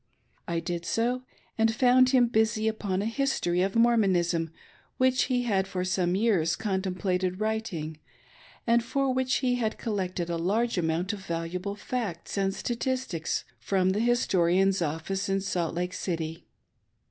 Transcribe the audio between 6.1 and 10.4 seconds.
years contemplated wiriting, and for which he had collected a